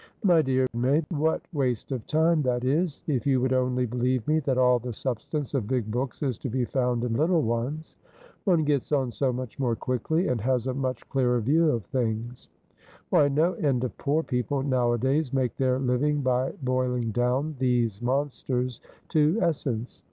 "My 0.23 0.41
dear 0.41 0.65
May, 0.73 1.03
what 1.09 1.43
waste 1.53 1.91
of 1.91 2.07
time 2.07 2.41
that 2.41 2.63
is! 2.63 3.03
If 3.05 3.27
you 3.27 3.39
would 3.39 3.53
only 3.53 3.85
believe 3.85 4.27
me 4.27 4.39
that 4.39 4.57
all 4.57 4.79
the 4.79 4.95
substance 4.95 5.53
of 5.53 5.67
big 5.67 5.91
books 5.91 6.23
is 6.23 6.39
to 6.39 6.49
be 6.49 6.65
found 6.65 7.03
in 7.03 7.13
little 7.13 7.43
ones! 7.43 7.97
One 8.45 8.63
gets 8.63 8.91
on 8.91 9.11
so 9.11 9.31
much 9.31 9.59
more 9.59 9.75
quickly, 9.75 10.27
and 10.27 10.41
has 10.41 10.65
a 10.65 10.73
much 10.73 11.07
clearer 11.09 11.39
view 11.39 11.69
of 11.69 11.85
things. 11.85 12.47
Why, 13.11 13.27
no 13.27 13.53
end 13.53 13.83
of 13.83 13.95
poor 13.99 14.23
people 14.23 14.63
nowadays 14.63 15.31
make 15.31 15.55
their 15.57 15.77
living 15.77 16.21
by 16.23 16.53
boiling 16.63 17.11
down 17.11 17.57
these 17.59 18.01
monsters 18.01 18.81
to 19.09 19.37
essence. 19.39 19.99